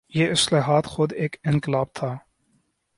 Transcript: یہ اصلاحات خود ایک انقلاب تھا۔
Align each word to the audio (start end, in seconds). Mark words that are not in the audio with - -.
یہ 0.09 0.31
اصلاحات 0.31 0.85
خود 0.85 1.13
ایک 1.13 1.35
انقلاب 1.43 1.87
تھا۔ 1.93 2.17